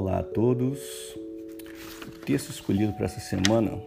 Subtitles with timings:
[0.00, 1.14] Olá a todos.
[2.06, 3.78] O texto escolhido para essa semana,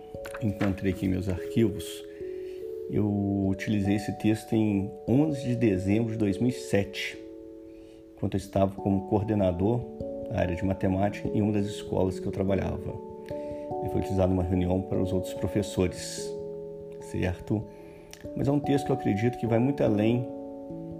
[0.44, 1.84] encontrei aqui em meus arquivos.
[2.92, 7.18] Eu utilizei esse texto em 11 de dezembro de 2007,
[8.20, 9.82] quando eu estava como coordenador
[10.30, 12.94] da área de matemática em uma das escolas que eu trabalhava.
[13.82, 16.32] Ele foi utilizado numa reunião para os outros professores,
[17.10, 17.66] certo?
[18.38, 20.28] Mas é um texto que eu acredito que vai muito além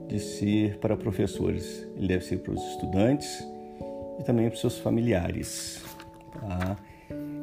[0.08, 1.88] de ser para professores.
[1.96, 3.53] Ele deve ser para os estudantes
[4.20, 5.84] e também para os seus familiares.
[6.40, 6.78] Tá?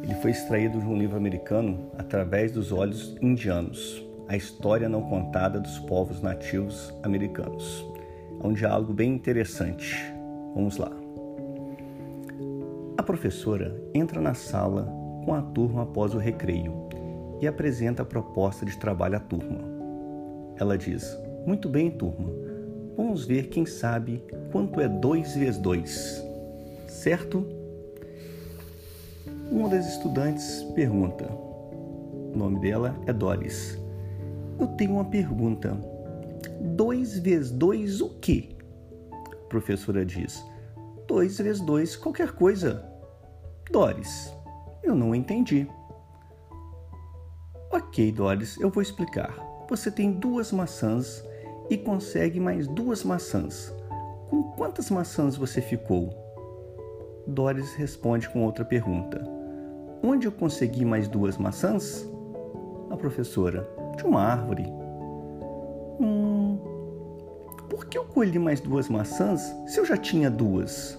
[0.02, 5.60] Ele foi extraído de um livro americano através dos olhos indianos, a história não contada
[5.60, 7.84] dos povos nativos americanos.
[8.42, 9.96] É um diálogo bem interessante.
[10.54, 10.90] Vamos lá.
[12.96, 14.84] A professora entra na sala
[15.24, 16.88] com a turma após o recreio
[17.40, 19.60] e apresenta a proposta de trabalho à turma.
[20.56, 22.30] Ela diz: Muito bem, turma,
[22.96, 24.22] vamos ver quem sabe
[24.52, 26.29] quanto é 2 vezes 2
[27.00, 27.46] certo?
[29.50, 31.24] Uma das estudantes pergunta.
[31.32, 33.78] O nome dela é Doris.
[34.58, 35.76] Eu tenho uma pergunta.
[36.76, 38.50] 2 vezes 2 o quê?
[39.32, 40.44] A professora diz.
[41.08, 42.84] 2 vezes 2 qualquer coisa.
[43.72, 44.30] Doris,
[44.82, 45.66] eu não entendi.
[47.72, 49.34] Ok, Doris, eu vou explicar.
[49.70, 51.24] Você tem duas maçãs
[51.70, 53.72] e consegue mais duas maçãs.
[54.28, 56.29] Com quantas maçãs você ficou?
[57.30, 59.24] Doris responde com outra pergunta:
[60.02, 62.06] Onde eu consegui mais duas maçãs?
[62.90, 64.64] A professora: De uma árvore.
[66.00, 66.58] Hum.
[67.68, 70.98] Por que eu colhi mais duas maçãs se eu já tinha duas?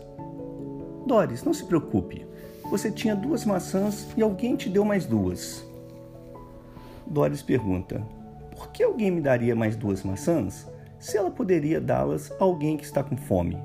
[1.06, 2.26] Doris, não se preocupe.
[2.70, 5.66] Você tinha duas maçãs e alguém te deu mais duas.
[7.06, 8.02] Doris pergunta:
[8.56, 10.66] Por que alguém me daria mais duas maçãs
[10.98, 13.58] se ela poderia dá-las a alguém que está com fome?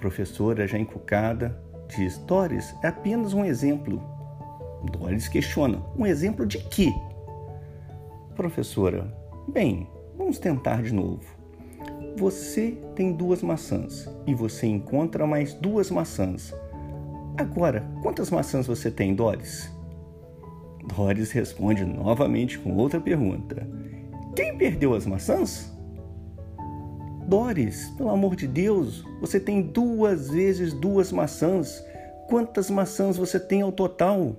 [0.00, 1.56] Professora, já encucada,
[1.88, 4.02] diz: Doris, é apenas um exemplo.
[4.92, 6.92] Doris questiona: Um exemplo de quê?
[8.34, 9.14] Professora:
[9.46, 11.24] Bem, vamos tentar de novo.
[12.16, 16.52] Você tem duas maçãs e você encontra mais duas maçãs.
[17.38, 19.70] Agora, quantas maçãs você tem, Doris?
[20.96, 23.68] Doris responde novamente com outra pergunta:
[24.34, 25.70] Quem perdeu as maçãs?
[27.30, 31.80] Doris, pelo amor de Deus, você tem duas vezes duas maçãs.
[32.28, 34.34] Quantas maçãs você tem ao total?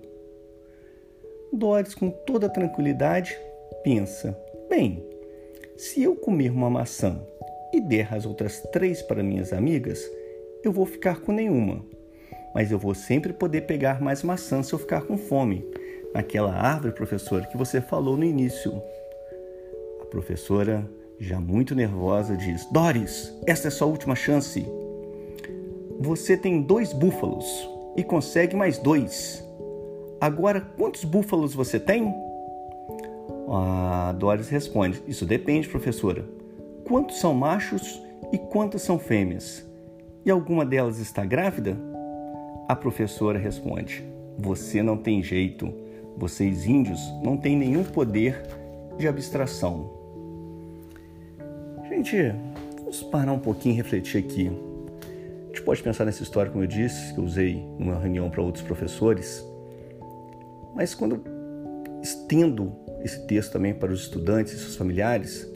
[1.53, 3.33] Doris, com toda tranquilidade,
[3.81, 4.37] pensa:
[4.69, 5.01] bem,
[5.77, 7.17] se eu comer uma maçã
[7.73, 10.05] e der as outras três para minhas amigas,
[10.61, 11.85] eu vou ficar com nenhuma.
[12.53, 15.65] Mas eu vou sempre poder pegar mais maçãs se eu ficar com fome.
[16.13, 18.83] Naquela árvore, professor, que você falou no início.
[20.01, 20.85] A professora
[21.21, 24.65] já muito nervosa, diz: Doris, esta é sua última chance.
[25.99, 27.45] Você tem dois búfalos
[27.95, 29.45] e consegue mais dois.
[30.19, 32.11] Agora, quantos búfalos você tem?
[33.47, 36.25] A Doris responde: Isso depende, professora.
[36.85, 38.01] Quantos são machos
[38.31, 39.63] e quantas são fêmeas?
[40.25, 41.77] E alguma delas está grávida?
[42.67, 44.03] A professora responde:
[44.39, 45.71] Você não tem jeito.
[46.17, 48.41] Vocês índios não têm nenhum poder
[48.97, 50.00] de abstração.
[52.03, 52.33] Gente,
[52.79, 54.47] vamos parar um pouquinho e refletir aqui.
[54.47, 58.41] A gente pode pensar nessa história, como eu disse, que eu usei numa reunião para
[58.41, 59.45] outros professores,
[60.73, 65.47] mas quando eu estendo esse texto também para os estudantes e seus familiares,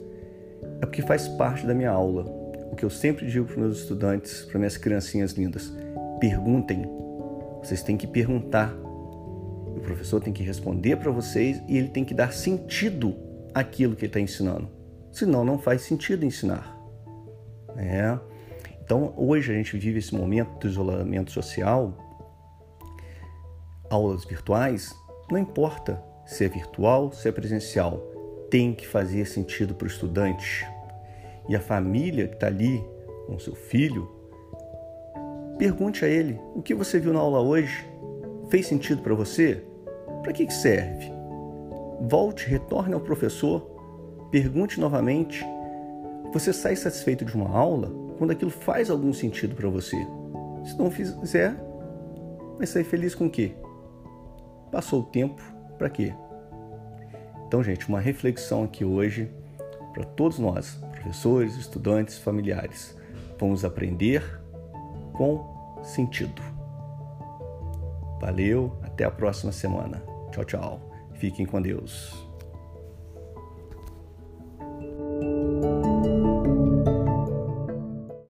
[0.80, 2.22] é porque faz parte da minha aula.
[2.70, 5.72] O que eu sempre digo para meus estudantes, para minhas criancinhas lindas:
[6.20, 6.88] perguntem.
[7.60, 8.72] Vocês têm que perguntar.
[8.72, 13.16] O professor tem que responder para vocês e ele tem que dar sentido
[13.52, 14.76] àquilo que ele está ensinando
[15.16, 16.76] senão não faz sentido ensinar.
[17.76, 18.18] É.
[18.82, 21.92] Então, hoje a gente vive esse momento do isolamento social,
[23.90, 24.94] aulas virtuais,
[25.30, 27.98] não importa se é virtual, se é presencial,
[28.50, 30.66] tem que fazer sentido para o estudante.
[31.48, 32.84] E a família que está ali
[33.26, 34.08] com seu filho,
[35.58, 37.86] pergunte a ele: o que você viu na aula hoje?
[38.50, 39.64] Fez sentido para você?
[40.22, 41.10] Para que, que serve?
[42.02, 43.75] Volte, retorne ao professor
[44.36, 45.42] Pergunte novamente.
[46.30, 49.96] Você sai satisfeito de uma aula quando aquilo faz algum sentido para você.
[50.62, 51.56] Se não fizer,
[52.58, 53.56] vai sair feliz com o quê?
[54.70, 55.42] Passou o tempo,
[55.78, 56.12] para quê?
[57.46, 59.32] Então, gente, uma reflexão aqui hoje
[59.94, 62.94] para todos nós, professores, estudantes, familiares.
[63.38, 64.22] Vamos aprender
[65.14, 66.42] com sentido.
[68.20, 70.02] Valeu, até a próxima semana.
[70.30, 70.80] Tchau, tchau.
[71.14, 72.25] Fiquem com Deus.